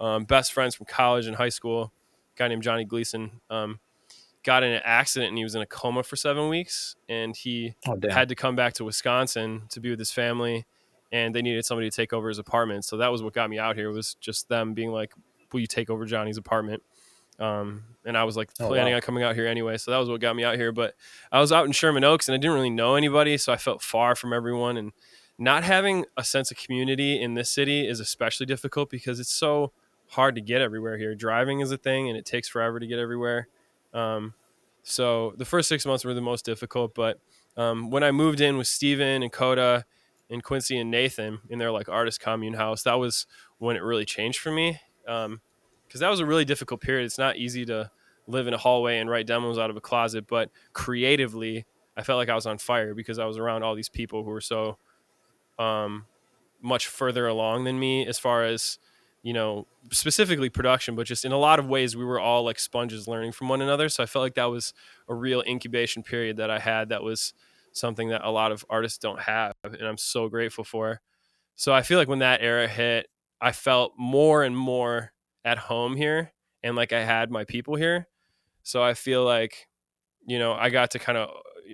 [0.00, 1.92] um, best friends from college and high school,
[2.38, 3.80] guy named Johnny Gleason, um,
[4.44, 6.96] got in an accident and he was in a coma for seven weeks.
[7.08, 10.66] And he oh, had to come back to Wisconsin to be with his family.
[11.10, 12.84] And they needed somebody to take over his apartment.
[12.84, 15.12] So that was what got me out here was just them being like,
[15.52, 16.82] will you take over Johnny's apartment?
[17.38, 18.96] Um, and I was like oh, planning wow.
[18.96, 19.76] on coming out here anyway.
[19.76, 20.72] So that was what got me out here.
[20.72, 20.94] But
[21.30, 23.36] I was out in Sherman Oaks and I didn't really know anybody.
[23.38, 24.76] So I felt far from everyone.
[24.76, 24.92] And
[25.38, 29.72] not having a sense of community in this city is especially difficult because it's so
[30.10, 31.14] hard to get everywhere here.
[31.14, 33.48] Driving is a thing and it takes forever to get everywhere.
[33.92, 34.34] Um,
[34.82, 36.94] so the first six months were the most difficult.
[36.94, 37.20] But
[37.56, 39.84] um, when I moved in with Stephen and Koda
[40.30, 43.26] and Quincy and Nathan in their like artist commune house, that was
[43.58, 45.40] when it really changed for me because um,
[45.92, 47.04] that was a really difficult period.
[47.04, 47.90] It's not easy to
[48.26, 51.64] live in a hallway and write demos out of a closet, but creatively,
[51.96, 54.30] I felt like I was on fire because I was around all these people who
[54.30, 54.76] were so
[55.58, 56.06] um,
[56.60, 58.78] much further along than me as far as
[59.22, 62.58] you know specifically production but just in a lot of ways we were all like
[62.58, 64.72] sponges learning from one another so i felt like that was
[65.08, 67.32] a real incubation period that i had that was
[67.72, 71.00] something that a lot of artists don't have and i'm so grateful for
[71.56, 73.08] so i feel like when that era hit
[73.40, 75.12] I felt more and more
[75.44, 78.08] at home here and like I had my people here.
[78.62, 79.68] So I feel like,
[80.26, 81.30] you know, I got to kind of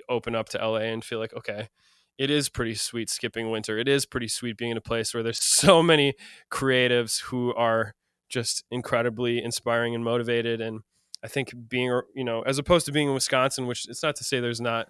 [0.09, 1.69] open up to LA and feel like, okay,
[2.19, 3.79] it is pretty sweet skipping winter.
[3.79, 6.15] It is pretty sweet being in a place where there's so many
[6.51, 7.95] creatives who are
[8.29, 10.61] just incredibly inspiring and motivated.
[10.61, 10.81] And
[11.23, 14.25] I think being, you know, as opposed to being in Wisconsin, which it's not to
[14.25, 14.89] say there's not,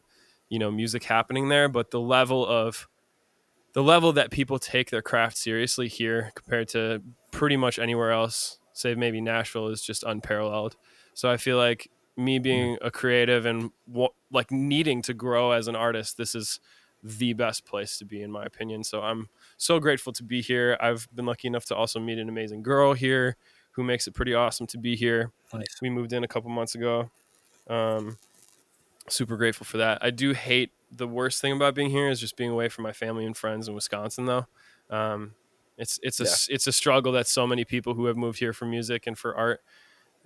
[0.48, 2.88] you know, music happening there, but the level of
[3.72, 8.58] the level that people take their craft seriously here compared to pretty much anywhere else,
[8.72, 10.76] save maybe Nashville, is just unparalleled.
[11.14, 13.70] So I feel like me being a creative and
[14.30, 16.60] like needing to grow as an artist, this is
[17.04, 18.82] the best place to be in my opinion.
[18.82, 20.76] So I'm so grateful to be here.
[20.80, 23.36] I've been lucky enough to also meet an amazing girl here
[23.72, 25.30] who makes it pretty awesome to be here.
[25.52, 25.76] Nice.
[25.82, 27.10] We moved in a couple months ago.
[27.68, 28.16] Um,
[29.08, 29.98] super grateful for that.
[30.00, 32.92] I do hate the worst thing about being here is just being away from my
[32.92, 34.46] family and friends in Wisconsin, though.
[34.88, 35.34] Um,
[35.76, 36.54] it's it's a yeah.
[36.54, 39.36] it's a struggle that so many people who have moved here for music and for
[39.36, 39.60] art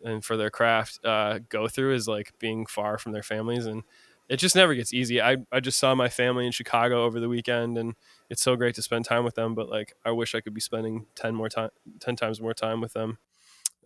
[0.05, 3.83] and for their craft uh, go through is like being far from their families and
[4.29, 5.21] it just never gets easy.
[5.21, 7.95] I, I just saw my family in Chicago over the weekend and
[8.29, 10.61] it's so great to spend time with them, but like I wish I could be
[10.61, 13.19] spending 10 more time 10 times more time with them.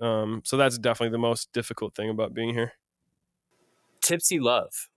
[0.00, 2.72] Um, so that's definitely the most difficult thing about being here.
[4.00, 4.88] Tipsy Love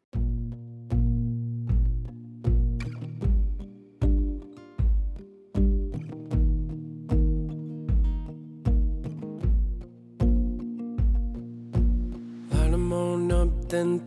[13.76, 14.00] then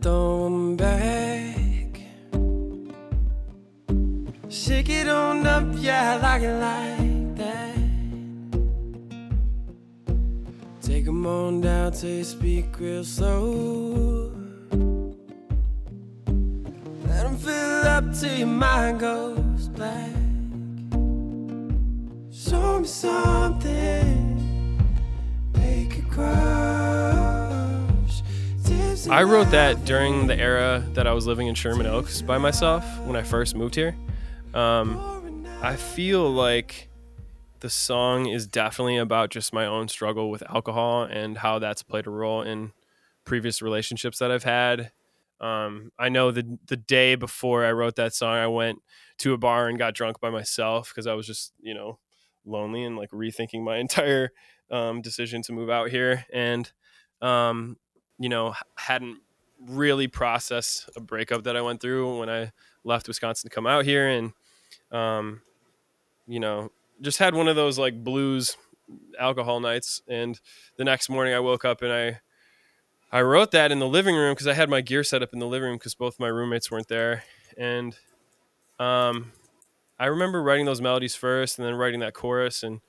[4.51, 7.77] Shake it on up, yeah, I like it like that.
[10.81, 14.33] Take them on down till you speak real slow.
[17.05, 20.09] Let them fill up till your mind goes black.
[22.31, 24.81] Show me something,
[25.53, 27.85] make it grow.
[29.11, 32.83] I wrote that during the era that I was living in Sherman Oaks by myself
[33.01, 33.95] when I first moved here.
[34.53, 36.89] Um, I feel like
[37.59, 42.07] the song is definitely about just my own struggle with alcohol and how that's played
[42.07, 42.71] a role in
[43.25, 44.91] previous relationships that I've had.
[45.41, 48.81] Um, I know the the day before I wrote that song, I went
[49.19, 51.99] to a bar and got drunk by myself because I was just you know
[52.45, 54.31] lonely and like rethinking my entire
[54.71, 56.71] um, decision to move out here and
[57.21, 57.77] um,
[58.17, 59.19] you know hadn't
[59.67, 62.51] really processed a breakup that I went through when I
[62.83, 64.31] left Wisconsin to come out here and
[64.91, 65.41] um,
[66.27, 66.71] you know
[67.01, 68.57] just had one of those like blues
[69.19, 70.39] alcohol nights and
[70.77, 72.19] the next morning I woke up and I
[73.11, 75.39] I wrote that in the living room because I had my gear set up in
[75.39, 77.23] the living room because both my roommates weren't there
[77.57, 77.95] and
[78.79, 79.31] um
[79.99, 82.81] I remember writing those melodies first and then writing that chorus and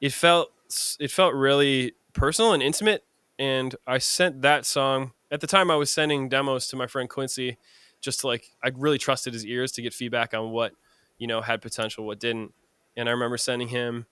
[0.00, 0.52] it felt
[1.00, 3.04] it felt really personal and intimate
[3.38, 7.08] and I sent that song at the time I was sending demos to my friend
[7.08, 7.58] Quincy
[8.00, 10.72] just to like I really trusted his ears to get feedback on what
[11.18, 12.52] you know had potential what didn't
[12.96, 14.06] and I remember sending him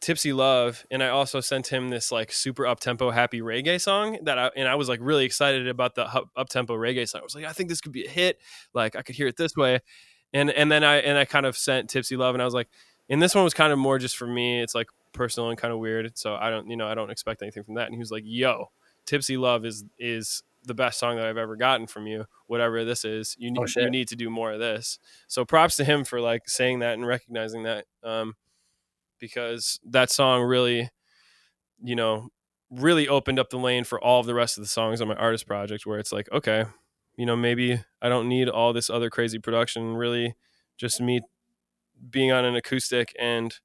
[0.00, 4.18] Tipsy Love and I also sent him this like super up tempo happy reggae song
[4.22, 7.22] that I and I was like really excited about the up tempo reggae song.
[7.22, 8.38] I was like I think this could be a hit.
[8.74, 9.80] Like I could hear it this way.
[10.32, 12.68] And and then I and I kind of sent Tipsy Love and I was like
[13.08, 14.60] and this one was kind of more just for me.
[14.60, 16.16] It's like personal and kind of weird.
[16.18, 17.86] So I don't you know I don't expect anything from that.
[17.86, 18.70] And he was like, "Yo,
[19.06, 22.26] Tipsy Love is is the best song that I've ever gotten from you.
[22.46, 24.98] Whatever this is, you need oh, you need to do more of this."
[25.28, 27.86] So props to him for like saying that and recognizing that.
[28.02, 28.34] Um,
[29.18, 30.90] because that song really,
[31.82, 32.28] you know,
[32.70, 35.14] really opened up the lane for all of the rest of the songs on my
[35.14, 36.64] artist project where it's like, okay,
[37.16, 39.94] you know, maybe I don't need all this other crazy production.
[39.94, 40.34] Really,
[40.76, 41.20] just me
[42.10, 43.58] being on an acoustic and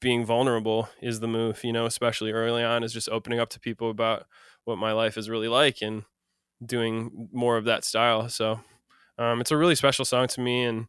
[0.00, 3.60] being vulnerable is the move, you know, especially early on, is just opening up to
[3.60, 4.26] people about
[4.66, 6.02] what my life is really like and
[6.64, 8.28] doing more of that style.
[8.28, 8.60] So
[9.18, 10.64] um, it's a really special song to me.
[10.64, 10.86] And,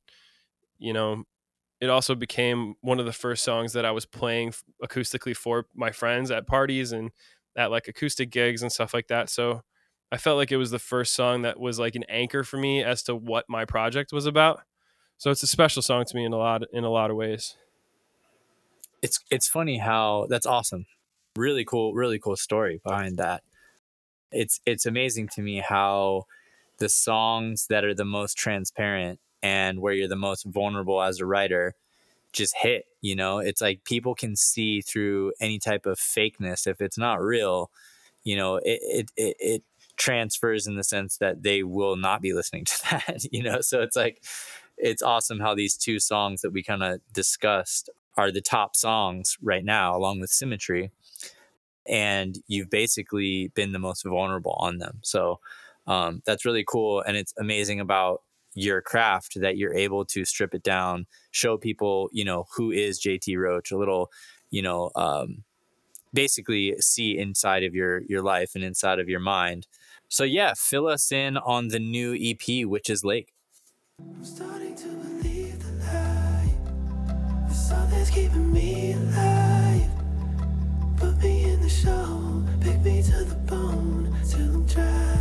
[0.78, 1.24] you know,
[1.80, 5.92] it also became one of the first songs that I was playing acoustically for my
[5.92, 7.12] friends at parties and
[7.56, 9.30] at like acoustic gigs and stuff like that.
[9.30, 9.62] So
[10.12, 12.84] I felt like it was the first song that was like an anchor for me
[12.84, 14.62] as to what my project was about.
[15.18, 17.56] So it's a special song to me in a lot in a lot of ways.
[19.02, 20.86] It's it's funny how that's awesome.
[21.36, 23.44] Really cool, really cool story behind that.
[24.32, 26.26] It's it's amazing to me how
[26.80, 31.26] the songs that are the most transparent and where you're the most vulnerable as a
[31.26, 31.76] writer
[32.34, 33.40] just hit you know?
[33.40, 37.72] It's like people can see through any type of fakeness if it's not real
[38.24, 38.58] you know?
[38.58, 39.63] It it it, it
[39.98, 43.62] transfers in the sense that they will not be listening to that you know?
[43.62, 44.24] So it's like
[44.78, 49.38] it's awesome how these two songs that we kind of discussed are the top songs
[49.42, 50.92] right now along with symmetry
[51.88, 55.39] and you've basically been the most vulnerable on them so
[55.88, 58.21] um, that's really cool and it's amazing about
[58.58, 63.00] your craft that you're able to strip it down, show people, you know, who is
[63.00, 64.10] JT Roach, a little,
[64.50, 65.43] you know, um,
[66.12, 69.67] basically see inside of your your life and inside of your mind.
[70.10, 72.65] So yeah, fill us in on the new EP,
[73.04, 73.32] Lake.
[74.00, 74.04] The
[75.80, 76.50] lie.
[77.50, 79.57] The keeping me alive.
[81.84, 82.44] Show,
[84.66, 85.18] dry.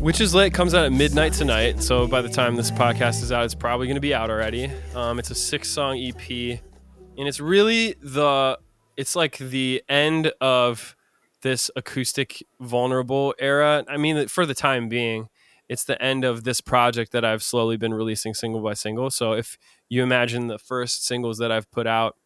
[0.00, 3.44] Witch's Lake comes out at midnight tonight, so by the time this podcast is out,
[3.44, 4.70] it's probably going to be out already.
[4.94, 8.58] Um, it's a six-song EP, and it's really the
[8.96, 10.94] it's like the end of
[11.42, 13.84] this acoustic vulnerable era.
[13.88, 15.28] I mean, for the time being,
[15.68, 19.10] it's the end of this project that I've slowly been releasing single by single.
[19.10, 22.16] So if you imagine the first singles that I've put out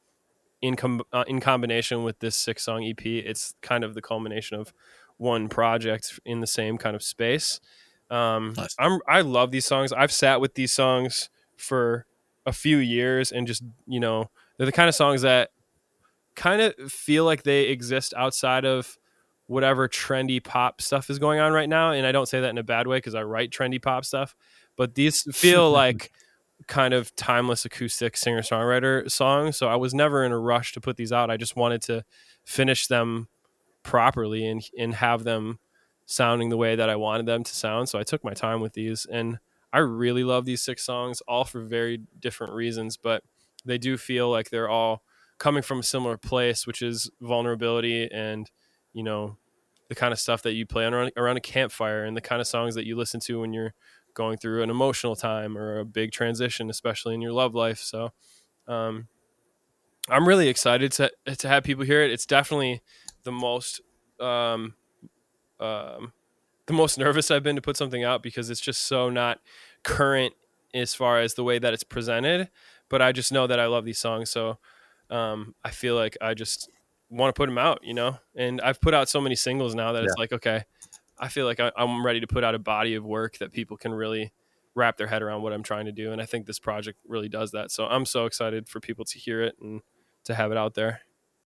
[0.61, 4.73] in com- uh, in combination with this six-song EP, it's kind of the culmination of
[5.17, 7.61] one project in the same kind of space.
[8.11, 8.77] Um, nice.
[8.79, 9.93] I'm I love these songs.
[9.93, 12.07] I've sat with these songs for
[12.47, 15.51] a few years and just you know they're the kind of songs that
[16.35, 18.99] kind of feel like they exist outside of
[19.53, 21.93] whatever trendy pop stuff is going on right now.
[21.93, 24.35] And I don't say that in a bad way because I write trendy pop stuff,
[24.77, 26.13] but these feel like
[26.67, 29.57] kind of timeless acoustic singer songwriter songs.
[29.57, 31.31] So I was never in a rush to put these out.
[31.31, 32.05] I just wanted to
[32.45, 33.29] finish them
[33.83, 35.59] properly and and have them
[36.07, 37.89] sounding the way that I wanted them to sound.
[37.89, 39.39] So I took my time with these and
[39.73, 43.23] I really love these six songs all for very different reasons, but
[43.65, 45.03] they do feel like they're all
[45.39, 48.51] coming from a similar place, which is vulnerability and,
[48.93, 49.37] you know,
[49.93, 52.47] the kind of stuff that you play around, around a campfire and the kind of
[52.47, 53.75] songs that you listen to when you're
[54.15, 57.79] going through an emotional time or a big transition, especially in your love life.
[57.79, 58.13] So,
[58.67, 59.09] um,
[60.09, 62.11] I'm really excited to to have people hear it.
[62.11, 62.81] It's definitely
[63.25, 63.83] the most
[64.19, 64.75] um,
[65.61, 66.15] um,
[66.65, 69.41] the most nervous I've been to put something out because it's just so not
[69.83, 70.33] current
[70.73, 72.49] as far as the way that it's presented.
[72.89, 74.59] But I just know that I love these songs, so
[75.11, 76.71] um, I feel like I just
[77.13, 78.19] want to put them out, you know.
[78.35, 80.65] And I've put out so many singles now that it's like, okay,
[81.19, 83.77] I feel like I, I'm ready to put out a body of work that people
[83.77, 84.33] can really
[84.75, 86.13] wrap their head around what I'm trying to do.
[86.13, 87.71] And I think this project really does that.
[87.71, 89.83] So I'm so excited for people to hear it and
[90.25, 91.03] to have it out there.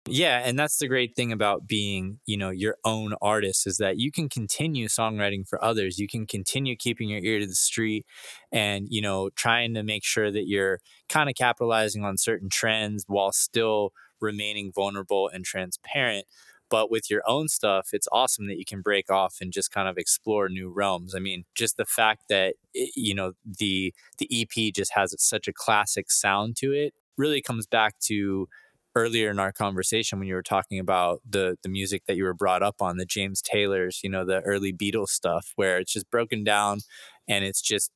[0.09, 3.99] Yeah, and that's the great thing about being, you know, your own artist is that
[3.99, 5.99] you can continue songwriting for others.
[5.99, 8.07] You can continue keeping your ear to the street
[8.53, 10.79] and, you know, trying to make sure that you're
[11.09, 16.27] kind of capitalizing on certain trends while still remaining vulnerable and transparent.
[16.69, 19.89] But with your own stuff, it's awesome that you can break off and just kind
[19.89, 21.14] of explore new realms.
[21.14, 25.53] I mean, just the fact that you know the the EP just has such a
[25.53, 28.49] classic sound to it really comes back to
[28.95, 32.35] earlier in our conversation when you were talking about the the music that you were
[32.35, 36.11] brought up on the James Taylors, you know, the early Beatles stuff where it's just
[36.11, 36.81] broken down
[37.29, 37.91] and it's just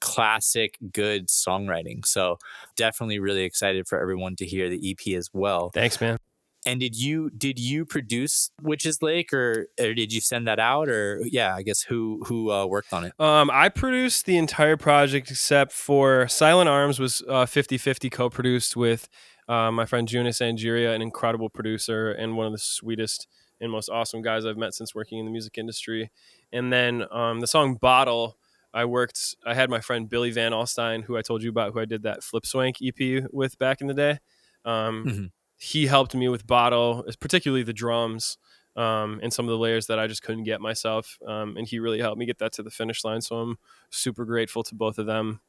[0.00, 2.04] classic good songwriting.
[2.04, 2.38] So,
[2.76, 5.70] definitely really excited for everyone to hear the EP as well.
[5.70, 6.18] Thanks, man.
[6.66, 10.88] And did you did you produce Witch's Lake or, or did you send that out
[10.88, 13.12] or yeah, I guess who who uh, worked on it?
[13.18, 19.08] Um, I produced the entire project except for Silent Arms was uh, 50-50 co-produced with
[19.48, 23.28] uh, my friend Junis Angeria, an incredible producer and one of the sweetest
[23.60, 26.10] and most awesome guys I've met since working in the music industry.
[26.52, 28.36] And then um, the song Bottle,
[28.74, 29.36] I worked.
[29.46, 32.02] I had my friend Billy Van Alstyne, who I told you about, who I did
[32.02, 34.18] that Flip Swank EP with back in the day.
[34.64, 35.30] Um, Mhm.
[35.60, 38.38] He helped me with Bottle, particularly the drums
[38.76, 41.18] um, and some of the layers that I just couldn't get myself.
[41.26, 43.20] Um, and he really helped me get that to the finish line.
[43.22, 43.58] So I'm
[43.90, 45.40] super grateful to both of them.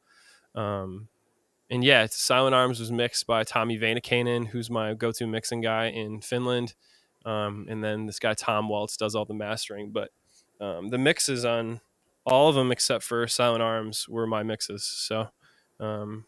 [0.56, 1.08] Um,
[1.70, 5.86] and yeah, it's Silent Arms was mixed by Tommy Vainikainen, who's my go-to mixing guy
[5.86, 6.74] in Finland.
[7.24, 9.92] Um, and then this guy Tom Waltz does all the mastering.
[9.92, 10.10] But
[10.60, 11.80] um, the mixes on
[12.24, 14.84] all of them except for Silent Arms were my mixes.
[14.84, 15.28] So
[15.80, 16.24] um,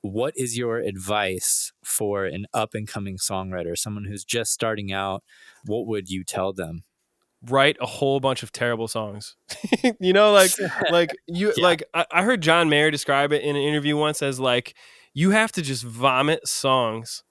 [0.00, 5.24] What is your advice for an up and coming songwriter, someone who's just starting out?
[5.64, 6.84] What would you tell them?
[7.48, 9.36] write a whole bunch of terrible songs.
[10.00, 10.50] you know, like
[10.90, 11.64] like you Yeah.
[11.64, 14.74] like I, I heard John Mayer describe it in an interview once as like
[15.14, 17.22] you have to just vomit songs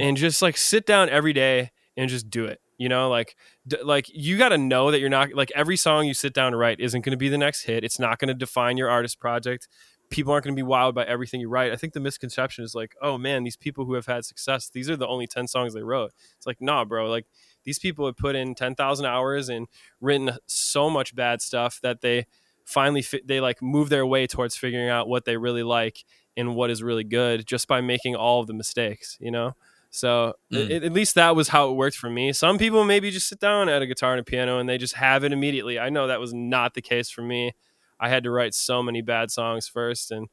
[0.00, 2.60] and just like sit down every day and just do it.
[2.78, 3.36] You know, like
[3.82, 6.58] like you got to know that you're not like every song you sit down to
[6.58, 7.84] write isn't going to be the next hit.
[7.84, 9.68] It's not going to define your artist project.
[10.10, 11.72] People aren't going to be wowed by everything you write.
[11.72, 14.88] I think the misconception is like, oh man, these people who have had success, these
[14.88, 16.12] are the only 10 songs they wrote.
[16.36, 17.08] It's like, nah, bro.
[17.10, 17.26] Like
[17.64, 19.66] these people have put in 10,000 hours and
[20.00, 22.26] written so much bad stuff that they
[22.64, 26.04] finally fi- they like move their way towards figuring out what they really like
[26.36, 29.54] and what is really good just by making all of the mistakes, you know?
[29.90, 30.70] So Mm.
[30.70, 32.32] it, at least that was how it worked for me.
[32.32, 34.94] Some people maybe just sit down at a guitar and a piano and they just
[34.94, 35.78] have it immediately.
[35.78, 37.52] I know that was not the case for me.
[37.98, 40.28] I had to write so many bad songs first and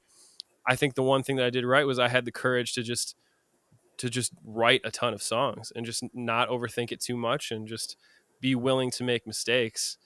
[0.68, 2.84] I think the one thing that I did right was I had the courage to
[2.84, 3.16] just
[3.98, 7.66] to just write a ton of songs and just not overthink it too much and
[7.68, 7.96] just
[8.42, 9.98] be willing to make mistakes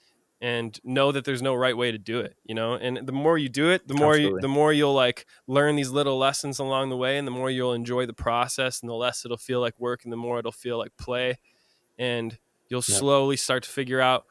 [0.42, 3.36] and know that there's no right way to do it you know and the more
[3.36, 6.88] you do it the more you the more you'll like learn these little lessons along
[6.88, 9.78] the way and the more you'll enjoy the process and the less it'll feel like
[9.78, 11.38] work and the more it'll feel like play
[11.98, 12.38] and
[12.68, 12.98] you'll Yep.
[12.98, 14.24] slowly start to figure out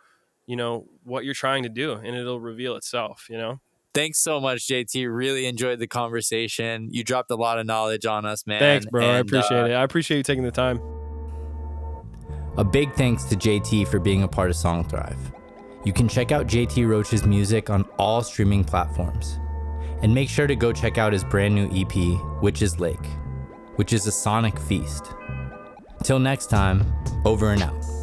[0.48, 3.60] you know what you're trying to do and it'll reveal itself you know
[3.92, 5.08] Thanks so much, JT.
[5.14, 6.90] Really enjoyed the conversation.
[6.92, 8.60] You dropped a lot of knowledge on us, man.
[8.60, 10.80] thanks bro i appreciate uh, it i appreciate you taking the time
[12.58, 15.18] A big thanks to JT for being a part of Song Thrive.
[15.86, 19.40] You can check out JT Roach's music on all streaming platforms.
[20.02, 23.06] And make sure to go check out his brand new EP, Witch's Lake,
[23.76, 25.14] which is a sonic feast.
[26.04, 26.86] Till next time,
[27.26, 27.99] over and out.